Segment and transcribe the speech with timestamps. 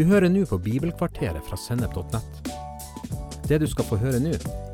[0.00, 2.46] Du hører nå på Bibelkvarteret fra Sennep.nett.
[3.44, 4.30] Det du skal få høre nå,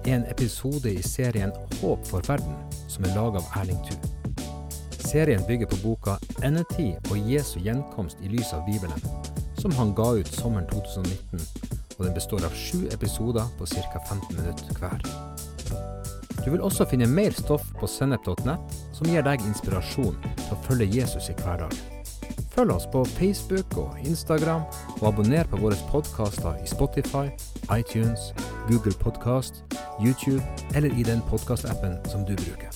[0.06, 2.54] er en episode i serien Håp for verden,
[2.86, 3.96] som er laga av Erling Thu.
[5.02, 6.14] Serien bygger på boka
[6.46, 9.02] 'Endetid og Jesu gjenkomst i lys av Bibelen',
[9.58, 11.42] som han ga ut sommeren 2019,
[11.98, 13.98] og den består av sju episoder på ca.
[14.06, 15.02] 15 minutter hver.
[16.44, 20.92] Du vil også finne mer stoff på sennep.nett som gir deg inspirasjon til å følge
[21.00, 21.95] Jesus i hverdagen.
[22.56, 24.62] Følg oss på Facebook og Instagram,
[25.00, 27.26] og abonner på våre podkaster i Spotify,
[27.78, 28.20] iTunes,
[28.68, 29.54] Google Podkast,
[30.00, 30.42] YouTube
[30.76, 32.72] eller i den podkastappen som du bruker.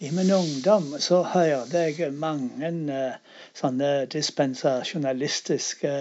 [0.00, 2.68] I min ungdom så hørte jeg mange
[2.98, 3.16] eh,
[3.56, 5.94] sånne dispensasjonalistiske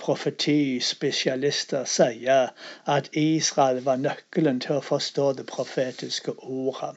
[0.00, 2.24] profetispesialister si
[2.96, 6.96] at Israel var nøkkelen til å forstå det profetiske ordet.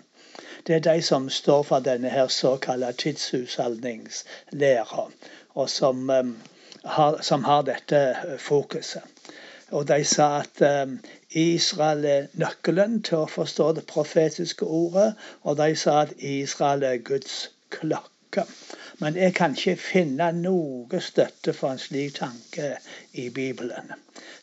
[0.68, 5.12] Det er de som står for denne her såkalte tidshusholdningslæra,
[5.56, 6.38] og som, um,
[6.86, 9.02] har, som har dette fokuset.
[9.72, 11.00] Og de sa at um,
[11.32, 16.98] Israel er nøkkelen til å forstå det profetiske ordet, og de sa at Israel er
[16.98, 18.44] Guds klokke.
[19.02, 22.68] Men jeg kan ikke finne noe støtte for en slik tanke
[23.18, 23.88] i Bibelen.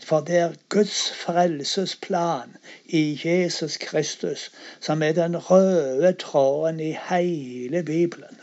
[0.09, 2.57] For det er Guds frelsesplan
[3.01, 4.49] i Jesus Kristus
[4.81, 8.43] som er den røde tråden i hele Bibelen.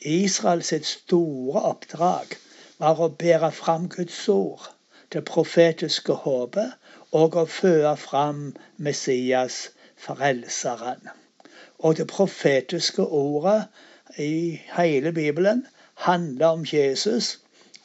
[0.00, 2.38] Israel sitt store oppdrag
[2.78, 4.70] var å bære fram Guds ord,
[5.12, 6.78] det profetiske håpet,
[7.10, 9.62] og å føre fram Messias,
[9.96, 11.10] frelseren.
[11.78, 13.64] Og det profetiske ordet
[14.18, 17.40] i hele Bibelen handler om Jesus.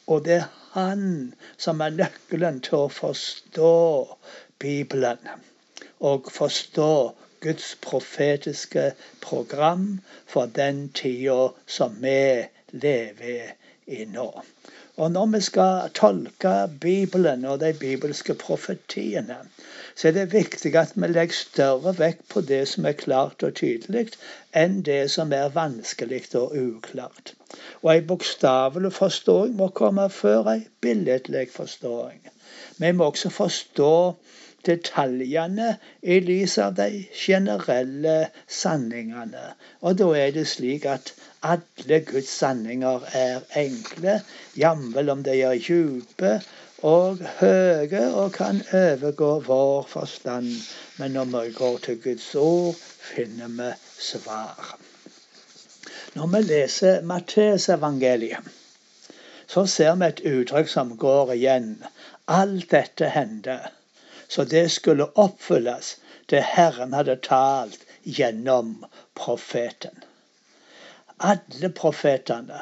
[0.06, 3.70] Og det er han som er nøkkelen til å forstå
[4.58, 5.30] Bibelen.
[6.00, 6.90] Og forstå
[7.40, 12.18] Guds profetiske program for den tida som vi
[12.72, 13.54] lever
[13.86, 14.28] i nå.
[14.96, 19.36] Og når vi skal tolke Bibelen og de bibelske profetiene,
[19.96, 23.54] så er det viktig at vi legger større vekt på det som er klart og
[23.60, 24.06] tydelig,
[24.56, 27.34] enn det som er vanskelig og uklart.
[27.82, 32.22] Og ei bokstavelig forståing må komme før ei billedlig forståing.
[32.80, 33.92] Vi må også forstå
[34.66, 35.68] detaljene
[36.02, 38.16] i lys av de generelle
[38.58, 39.52] sanningene.
[39.80, 41.12] Og da er det slik at
[41.46, 44.20] alle Guds sanninger er enkle,
[44.58, 46.38] jamvel om de er dype
[46.84, 50.50] og høye og kan overgå vår forstand.
[50.98, 52.74] Men når vi går til Guds ord,
[53.14, 53.70] finner vi
[54.10, 54.76] svar.
[56.14, 58.52] Når vi leser Matteusevangeliet,
[59.46, 61.74] så ser vi et uttrykk som går igjen.
[62.26, 63.60] Alt dette hendte
[64.28, 65.96] så det skulle oppfylles,
[66.30, 70.02] det Herren hadde talt gjennom profeten.
[71.18, 72.60] Alle profetene,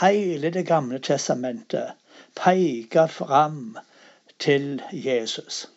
[0.00, 1.92] hele Det gamle testamentet,
[2.34, 3.78] peker fram
[4.38, 5.68] til Jesus.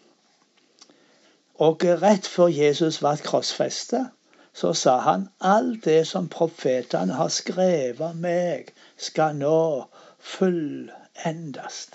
[1.55, 4.11] Og rett før Jesus ble krossfestet,
[4.53, 11.87] så sa han alt det som profetene har skrevet om meg, skal nå fullendes.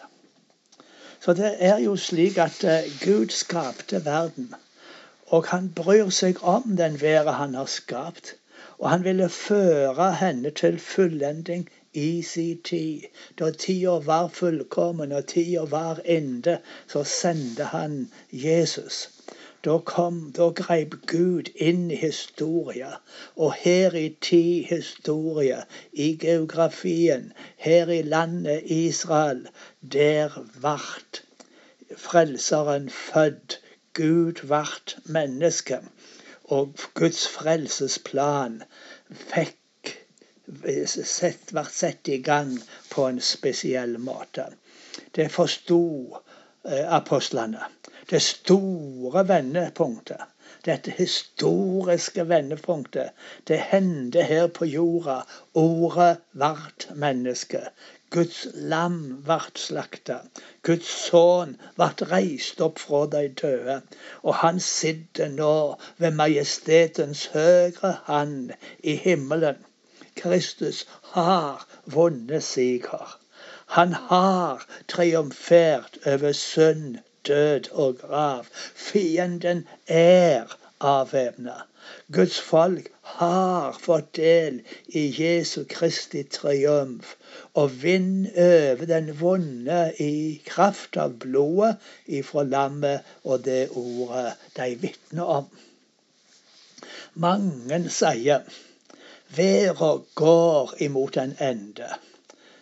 [1.21, 4.55] Så det er jo slik at eh, Gud skapte verden.
[5.27, 8.35] Og han bryr seg om den været han har skapt.
[8.79, 13.01] Og han ville føre henne til fullending i sin tid.
[13.39, 19.18] Da tida var fullkommen og tida var ende, så sendte han Jesus.
[19.67, 22.91] Da, kom, da greip Gud inn i historia.
[23.37, 29.49] Og her i tid historie, i geografien, her i landet Israel,
[29.83, 31.23] der vart
[31.97, 33.61] Frelseren født.
[33.99, 35.81] Gud vart menneske.
[36.45, 38.63] Og Guds frelsesplan
[39.11, 39.95] fikk
[40.87, 42.55] sett, vart satt i gang
[42.93, 44.47] på en spesiell måte.
[45.17, 45.83] Det forsto
[46.15, 47.67] eh, apostlene
[48.11, 50.21] det store vendepunktet.
[50.65, 53.11] Dette historiske vendepunktet.
[53.49, 55.21] Det hendte her på jorda.
[55.55, 57.61] Ordet vart menneske.
[58.11, 60.17] Guds lam vart slakta.
[60.63, 63.81] Guds sønn vart reist opp fra de døde.
[64.23, 69.61] Og han sitter nå ved majestetens høyre hand i himmelen.
[70.17, 73.19] Kristus har vunnet siger.
[73.77, 76.99] Han har triumfert over synd,
[77.29, 78.45] død og grav.
[78.75, 81.57] Fienden er avvæpna.
[82.13, 84.59] Guds folk har fått del
[85.01, 87.15] i Jesu Kristi triumf
[87.55, 90.13] og vinn over den vonde i
[90.47, 91.77] kraft av blodet
[92.21, 95.49] ifra lammet og det ordet de vitner om.
[97.27, 98.45] Mange sier
[99.37, 101.91] verden går imot en ende.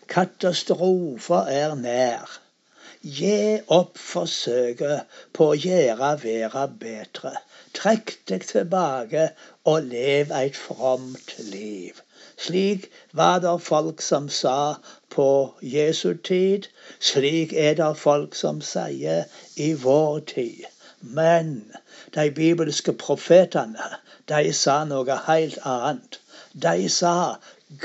[0.09, 2.41] Katastrofer er nær.
[3.14, 7.31] Gi opp forsøket på å gjøre verden bedre.
[7.79, 9.26] Trekk deg tilbake
[9.73, 12.00] og lev et fromt liv.
[12.47, 12.88] Slik
[13.20, 14.79] var det folk som sa
[15.17, 15.29] på
[15.75, 16.67] Jesu tid.
[17.11, 20.64] Slik er det folk som sier i vår tid.
[21.00, 21.52] Men
[22.19, 23.91] de bibelske profetene,
[24.26, 26.19] de sa noe helt annet.
[26.67, 27.14] De sa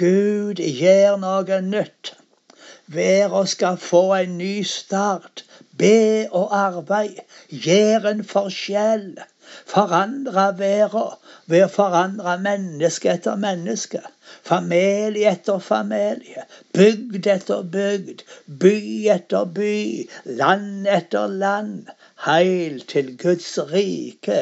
[0.01, 2.15] Gud gjør noe nytt.
[2.93, 5.45] Verden skal få en ny start.
[5.77, 7.21] Be og arbeid.
[7.49, 9.05] Gjør en forskjell.
[9.67, 11.15] Forandre verden
[11.51, 14.01] ved å forandre menneske etter menneske.
[14.47, 16.45] Familie etter familie.
[16.75, 18.23] Bygd etter bygd.
[18.61, 18.77] By
[19.15, 19.75] etter by.
[20.41, 21.91] Land etter land
[22.25, 24.38] heil til Guds rike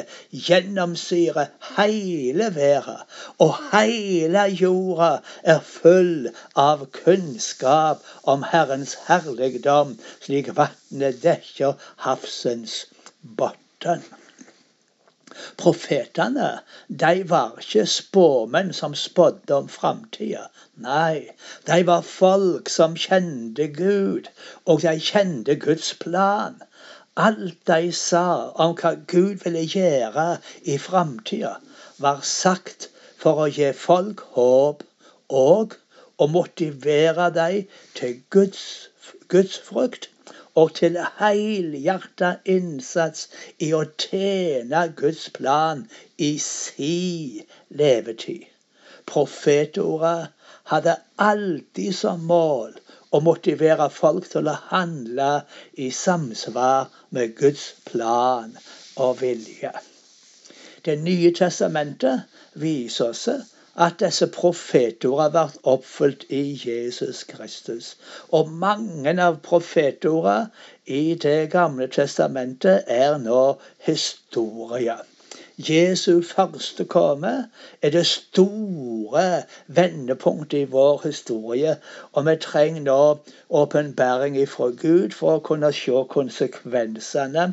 [0.47, 3.01] gjennomsyrer hele verden.
[3.45, 5.11] Og hele jorda
[5.55, 11.77] er full av kunnskap om Herrens herligdom, slik vannet dekker
[12.07, 12.81] havsens
[13.23, 14.03] bunn.
[15.57, 16.47] Profetene
[17.01, 20.47] de var ikke spåmenn som spådde om framtida.
[20.85, 21.29] Nei,
[21.69, 24.27] de var folk som kjente Gud,
[24.65, 26.59] og de kjente Guds plan.
[27.19, 28.25] Alt de sa
[28.63, 30.27] om hva Gud ville gjøre
[30.73, 31.49] i framtida,
[32.05, 32.85] var sagt
[33.23, 34.85] for å gi folk håp
[35.39, 35.75] og
[36.23, 38.63] å motivere dem til Guds,
[39.33, 40.07] Guds frukt
[40.61, 43.27] og til helhjerta innsats
[43.67, 45.83] i å tjene Guds plan
[46.29, 46.95] i si
[47.81, 48.47] levetid.
[49.11, 50.31] Profetordet
[50.71, 50.95] hadde
[51.31, 52.79] alltid som mål
[53.11, 55.29] og motivere folk til å handle
[55.73, 58.57] i samsvar med Guds plan
[58.95, 59.71] og vilje.
[60.85, 62.21] Det nye testamentet
[62.61, 63.27] viser oss
[63.79, 67.93] at disse profetordene har vært oppfylt i Jesus Kristus.
[68.35, 70.49] Og mange av profetordene
[70.99, 73.43] i Det gamle testamentet er nå
[73.85, 74.97] historie.
[75.67, 77.49] Jesu første komme
[77.81, 81.73] er det store vendepunktet i vår historie.
[82.13, 83.01] Og vi trenger nå
[83.61, 87.49] åpenbaring fra Gud for å kunne se konsekvensene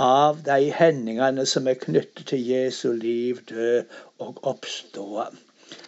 [0.00, 3.96] av de hendelsene som er knyttet til Jesu liv, død
[4.26, 5.24] og oppstå.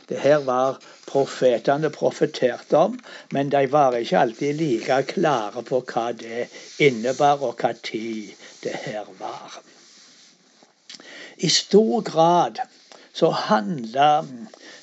[0.08, 2.96] Det her var profetene profetert om,
[3.36, 6.48] men de var ikke alltid like klare på hva det
[6.88, 8.32] innebar, og hva tid
[8.64, 9.60] det her var.
[11.42, 12.58] I stor grad
[13.12, 14.26] så handler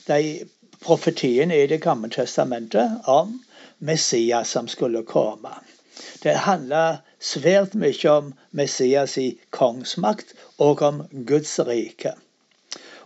[0.07, 0.45] de
[0.81, 3.43] profetiene i Det gamle testamentet om
[3.79, 5.53] Messias som skulle komme.
[6.23, 12.15] Det handler svært mye om Messias i kongsmakt og om Guds rike.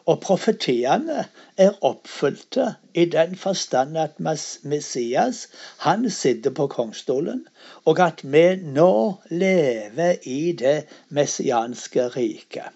[0.05, 1.25] Og profetiene
[1.57, 4.19] er oppfylte i den forstand at
[4.63, 5.47] Messias
[5.85, 7.47] han sitter på kongsstolen,
[7.85, 8.93] og at vi nå
[9.29, 10.77] lever i det
[11.09, 12.71] messianske riket.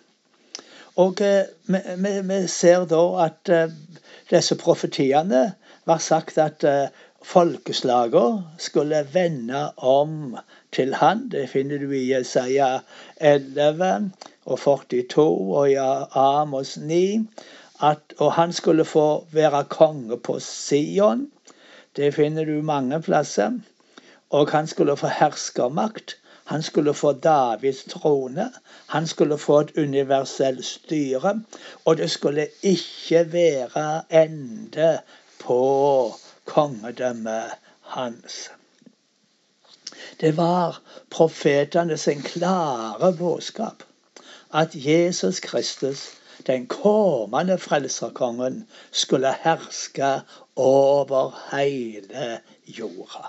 [0.95, 3.73] Og eh, vi, vi ser da at eh,
[4.31, 5.41] disse profetiene
[5.85, 6.87] var sagt at eh,
[7.25, 10.37] folkeslagene skulle vende om
[10.71, 11.27] til han.
[11.33, 12.79] Det finner du i Jesaja
[13.17, 14.11] 11
[14.45, 17.27] og 42 og i Amos 9.
[17.83, 21.27] At, og han skulle få være konge på Sion.
[21.95, 23.51] Det finner du mange plasser.
[24.29, 26.17] Og han skulle få herskermakt.
[26.45, 28.51] Han skulle få Davids trone.
[28.87, 31.41] Han skulle få et universelt styre.
[31.85, 34.99] Og det skulle ikke være ende
[35.39, 36.13] på
[36.45, 37.43] kongedømmet
[37.81, 38.51] hans.
[40.21, 43.83] Det var profetene sin klare budskap
[44.53, 46.11] at Jesus Kristus,
[46.47, 50.21] den kommende frelserkongen, skulle herske
[50.55, 53.27] over hele jorda.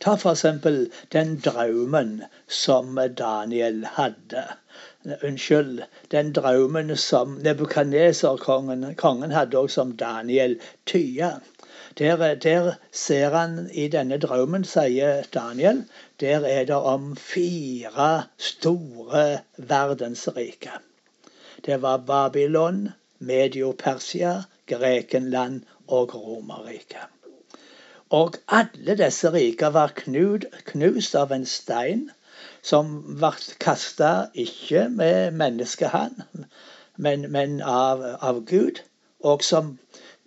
[0.00, 0.44] Ta f.eks.
[1.12, 4.44] den drømmen som Daniel hadde.
[5.22, 11.30] Unnskyld, den drømmen som Nebukadneser-kongen hadde, og som Daniel tyda.
[11.98, 15.84] Der, der, ser han i denne drømmen, sier Daniel,
[16.20, 20.80] der er det om fire store verdensrike.
[21.66, 22.88] Det var Babylon,
[23.18, 27.19] Medio-Persia, Grekenland og Romerriket.
[28.18, 29.92] Og alle disse rikene var
[30.70, 32.00] knust av en stein
[32.70, 32.88] som
[33.20, 33.30] ble
[33.62, 34.08] kasta
[34.44, 36.24] ikke med menneskehånd,
[37.06, 38.80] men, men av, av, Gud.
[39.22, 39.76] Og som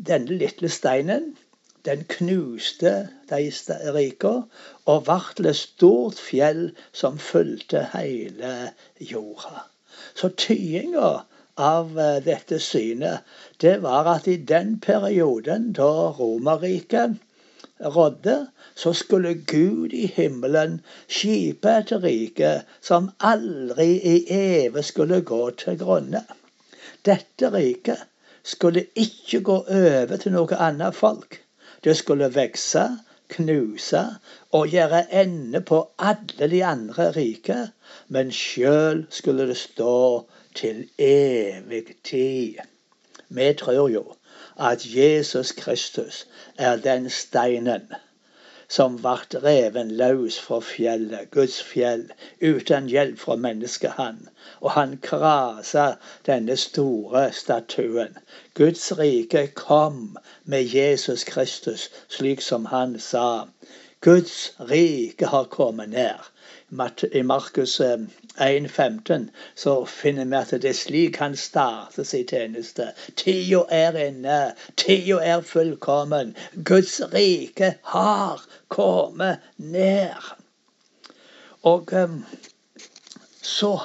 [0.10, 1.34] denne lille steinen
[1.90, 2.94] den knuste
[3.34, 3.42] de
[3.98, 4.48] rikene
[4.94, 6.64] og ble til et stort fjell
[7.02, 8.54] som fulgte hele
[9.12, 9.68] jorda.
[10.16, 11.12] Så tyinga
[11.60, 13.28] av eh, dette synet,
[13.60, 17.20] det var at i den perioden da Romerriket
[17.86, 25.50] rådde, så skulle Gud i himmelen skipe et rike som aldri i evig skulle gå
[25.64, 26.24] til grunne.
[27.06, 28.06] Dette riket
[28.44, 31.40] skulle ikke gå over til noe annet folk.
[31.84, 32.84] Det skulle vokse,
[33.34, 34.04] knuse
[34.52, 37.58] og gjøre ende på alle de andre rike,
[38.08, 39.96] men sjøl skulle det stå
[40.56, 42.62] til evig tid.
[43.36, 44.06] Vi tror jo
[44.60, 46.26] at Jesus Kristus
[46.58, 47.94] er den steinen
[48.74, 52.06] som ble reven løs fra fjellet, Guds fjell,
[52.42, 54.28] uten hjelp fra menneskehand.
[54.62, 55.86] Og han krasa
[56.30, 58.18] denne store statuen.
[58.58, 63.46] Guds rike kom med Jesus Kristus, slik som han sa.
[64.02, 66.33] Guds rike har kommet ned.
[66.74, 69.20] I Markus 1,15 eh,
[69.56, 72.88] så finner vi at det er slik han starter sin tjeneste.
[73.16, 74.38] Tida er inne,
[74.78, 76.34] tida er fullkommen.
[76.66, 78.42] Guds rike har
[78.74, 80.18] kommet ned.
[81.62, 82.16] Og eh,
[83.42, 83.80] så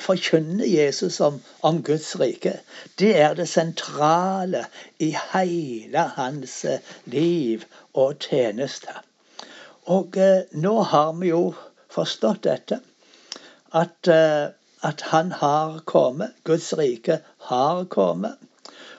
[0.00, 2.54] forkynner Jesus om, om, Guds rike.
[2.98, 4.64] Det er det sentrale
[4.98, 8.96] i hele hans eh, liv og tjeneste.
[9.92, 10.16] Og
[10.54, 11.52] nå har vi jo
[11.92, 12.80] forstått dette.
[13.72, 16.34] At, uh, at han har kommet.
[16.44, 18.40] Guds rike har kommet.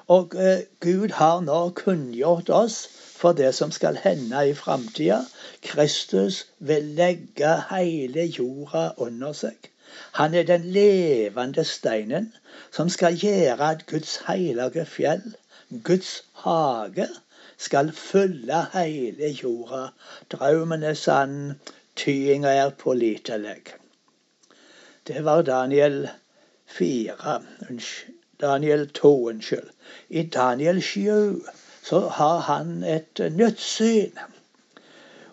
[0.08, 2.80] Og uh, Gud har nå kunngjort oss
[3.24, 5.22] for det som skal hende i framtida.
[5.64, 9.70] Kristus vil legge hele jorda under seg.
[10.18, 12.32] Han er den levende steinen
[12.72, 15.24] som skal gjøre at Guds hellige fjell,
[15.84, 17.08] Guds hage,
[17.58, 19.86] skal fylle hele jorda.
[20.32, 21.38] Drømmen er sann,
[21.96, 23.62] Tyinga er pålitelig.
[25.08, 26.10] Det var Daniel
[26.66, 27.42] 4.
[28.42, 29.70] Daniel 2, unnskyld.
[30.10, 31.42] I Daniel 7
[31.84, 34.20] så har han et nytt syn.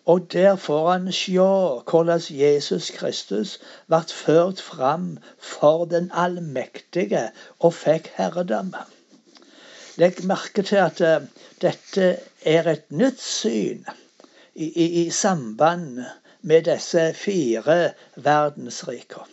[0.04, 1.48] Og der får han sjå
[1.90, 8.84] hvordan Jesus Kristus ble ført fram for den allmektige og fikk herredømme.
[10.00, 11.28] Legg merke til at uh,
[11.62, 13.84] dette er et nytt syn
[14.54, 19.28] i, i, i samband med disse fire verdensriker.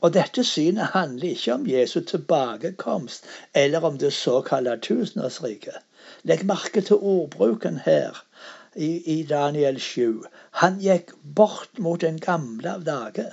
[0.00, 3.24] Og dette synet handler ikke om Jesu tilbakekomst
[3.54, 5.76] eller om det såkalte tusenårsriket.
[6.22, 8.24] Legg merke til ordbruken her
[8.76, 10.24] i, i Daniel 7.
[10.50, 13.30] Han gikk bort mot den gamle av dager.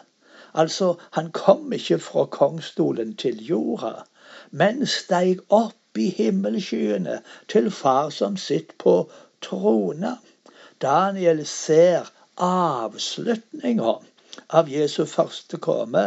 [0.53, 4.03] Altså, han kom ikke fra kongsstolen til jorda,
[4.51, 8.95] men steig opp i himmelskyene til far som sitter på
[9.41, 10.15] trona.
[10.81, 12.09] Daniel ser
[12.47, 13.95] avslutninga
[14.59, 16.03] av Jesu første komme,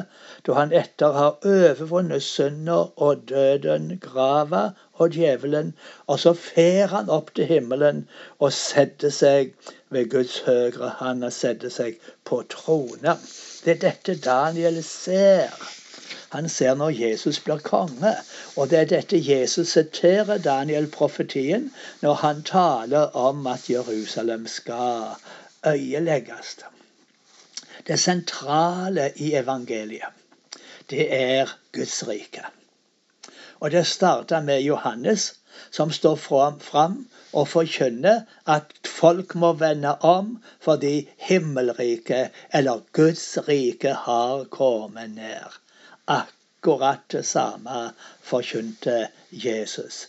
[0.47, 4.63] da han etter har ha overvunnet synda og døden, grava
[4.95, 5.75] og djevelen,
[6.07, 8.07] og så fer han opp til himmelen
[8.39, 9.53] og setter seg
[9.91, 13.19] ved Guds høyre hånd og setter seg på trone.
[13.65, 15.53] Det er dette Daniel ser.
[16.33, 18.15] Han ser når Jesus blir konge.
[18.57, 21.69] Og det er dette Jesus siterer Daniel-profetien
[22.01, 25.21] når han taler om at Jerusalem skal
[25.67, 26.57] øyelegges.
[27.87, 30.13] Det sentrale i evangeliet,
[30.91, 32.45] det er Guds rike.
[33.61, 35.35] Og det starta med Johannes,
[35.71, 43.95] som står fram og forkynner at folk må vende om fordi himmelriket, eller Guds rike,
[43.95, 45.59] har kommet ned.
[46.07, 47.93] Akkurat det samme
[48.23, 50.09] forkynte Jesus.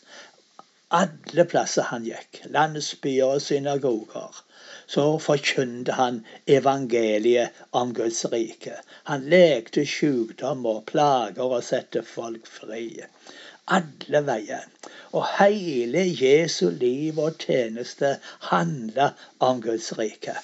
[0.94, 4.42] Alle plasser han gikk, landsbyer og synagoger,
[4.96, 6.20] så forkynte han
[6.58, 8.76] evangeliet om Guds rike.
[9.10, 12.86] Han lekte sykdom og plager og satte folk fri.
[13.78, 14.70] Alle veier.
[15.18, 18.18] Og hele Jesu liv og tjeneste
[18.52, 20.38] handler om Guds rike.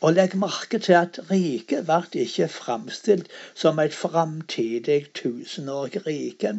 [0.00, 3.28] Og legg merke til at riket ble ikke framstilt
[3.62, 6.54] som et framtidig tusenårig rike,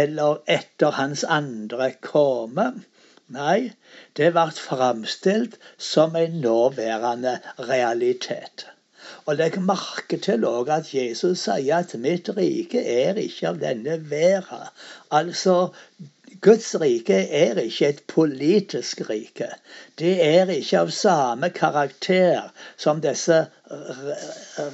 [0.00, 2.68] eller etter hans andre komme.
[3.38, 3.72] Nei,
[4.20, 5.56] det ble framstilt
[5.90, 7.38] som en nåværende
[7.72, 8.66] realitet.
[9.26, 13.96] Og Legg merke til òg at Jesus sier at 'mitt rike er ikke av denne
[14.10, 14.70] verden'.
[15.10, 15.54] Altså,
[16.40, 19.48] Guds rike er ikke et politisk rike.
[19.98, 23.38] Det er ikke av samme karakter som disse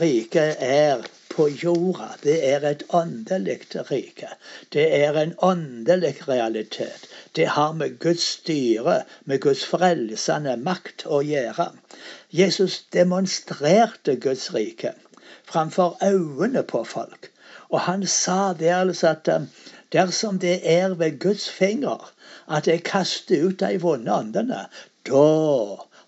[0.00, 2.09] rike er på jorda.
[2.23, 3.59] Det er et åndelig
[3.90, 4.31] rike.
[4.73, 7.09] Det er en åndelig realitet.
[7.37, 11.71] Det har med Guds styre, med Guds frelsende makt å gjøre.
[12.33, 14.95] Jesus demonstrerte Guds rike
[15.52, 17.31] framfor øynene på folk.
[17.69, 19.28] Og han sa det altså at
[19.93, 22.13] dersom det er ved Guds finger
[22.49, 24.67] at jeg kaster ut de vonde åndene,
[25.09, 25.27] da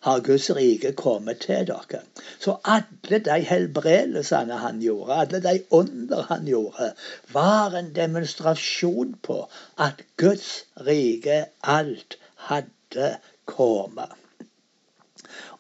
[0.05, 2.01] har Guds rike kommet til dere.
[2.41, 6.93] Så alle de helbredelsene han gjorde, alle de under han gjorde,
[7.33, 9.39] var en demonstrasjon på
[9.79, 12.19] at Guds rike alt
[12.51, 14.13] hadde kommet.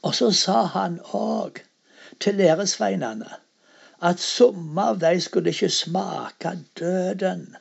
[0.03, 1.65] Og så sa han òg
[2.21, 3.41] til læresveinene
[4.05, 7.55] at somme av de skulle ikke smake døden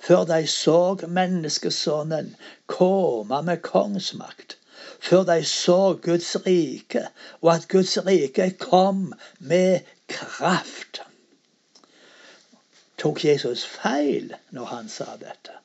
[0.00, 2.36] før de så menneskesonen
[2.66, 4.56] komme med kongsmakt.
[5.00, 7.08] Før de så Guds rike,
[7.40, 11.02] og at Guds rike kom med kraft.
[12.98, 15.58] Tok Jesus feil når han sa dette?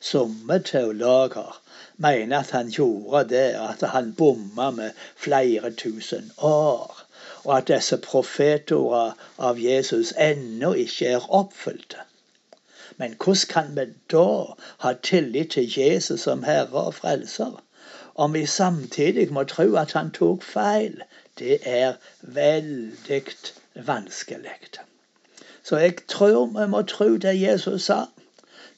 [0.00, 1.60] Somme teologer
[1.96, 7.04] mener at han gjorde det, at han bomma med flere tusen år
[7.44, 9.14] og at disse profetordene
[9.48, 12.04] av Jesus ennå ikke er oppfylte.
[12.96, 17.62] Men hvordan kan vi da ha tillit til Jesus som Herre og Frelser,
[18.14, 21.02] om vi samtidig må tro at han tok feil?
[21.38, 23.22] Det er veldig
[23.74, 24.58] vanskelig.
[25.64, 28.04] Så jeg tror vi må tro det Jesus sa.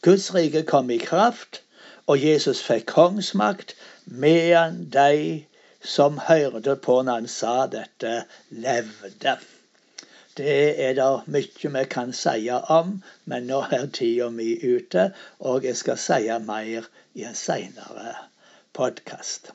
[0.02, 1.62] Guds rike kom i kraft,
[2.06, 3.74] og Jesus fikk kongsmakt,
[4.06, 5.44] medan de
[5.82, 9.36] som hørte på når han sa dette, levde.
[10.36, 12.90] Det er det mye vi kan si om,
[13.24, 15.06] men nå er tida mi ute,
[15.40, 16.84] og jeg skal si mer
[17.16, 18.12] i en seinere
[18.76, 19.48] podkast.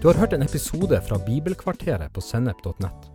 [0.00, 3.10] Du har hørt en episode fra Bibelkvarteret på sennep.nett.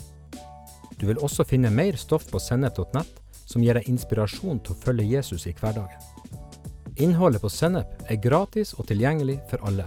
[0.97, 5.11] Du vil også finne mer stoff på sennep.nett som gir deg inspirasjon til å følge
[5.13, 6.14] Jesus i hverdagen.
[6.97, 9.83] Innholdet på Sennep er gratis og tilgjengelig for alle,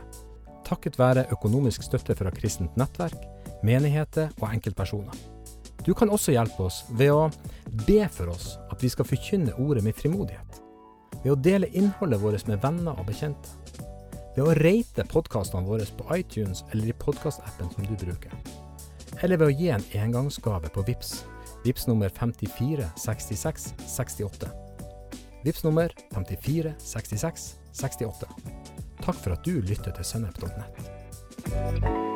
[0.69, 3.23] takket være økonomisk støtte fra kristent nettverk,
[3.65, 5.17] menigheter og enkeltpersoner.
[5.87, 7.31] Du kan også hjelpe oss ved å
[7.87, 10.61] be for oss at vi skal forkynne ordet med frimodighet.
[11.23, 13.57] Ved å dele innholdet vårt med venner og bekjente.
[14.37, 18.37] Ved å rate podkastene våre på iTunes eller i podkastappen som du bruker.
[19.23, 21.23] Eller ved å gi en engangsgave på VIPS
[21.65, 24.68] Vips nummer 54 66 68.
[25.45, 28.27] Vips nummer 54 66 68.
[29.05, 32.08] Takk for at du lytter til sennep.nett.